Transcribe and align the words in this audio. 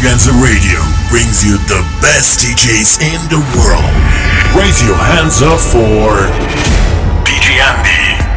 Extravaganza 0.00 0.32
Radio 0.42 0.80
brings 1.10 1.44
you 1.44 1.58
the 1.68 1.84
best 2.00 2.40
DJs 2.40 3.02
in 3.02 3.20
the 3.28 3.36
world. 3.54 3.84
Raise 4.56 4.82
your 4.82 4.96
hands 4.96 5.42
up 5.42 5.60
for 5.60 6.24
DJ 7.22 7.60
Andi. 7.60 8.29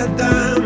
get 0.00 0.16
down. 0.16 0.59